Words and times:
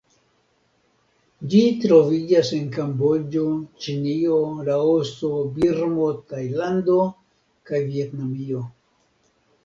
Ĝi 1.53 1.59
troviĝas 1.81 2.47
en 2.59 2.63
Kamboĝo, 2.77 3.43
Ĉinio, 3.83 4.37
Laoso, 4.69 5.29
Birmo, 5.57 6.07
Tajlando 6.31 6.95
kaj 7.71 7.83
Vjetnamio. 7.91 8.63